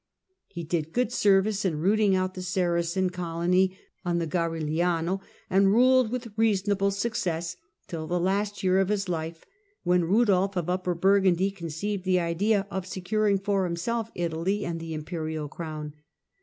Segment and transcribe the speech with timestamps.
[0.47, 6.09] He did good service in rooting out the Saracen colony on the Garigliano, and ruled
[6.09, 9.45] with reasonable success till the last year of his life,
[9.83, 14.95] when Rudolph of Upper Burgundy conceived the idea of securing for himself Italy and the
[14.95, 15.93] Imperial crown.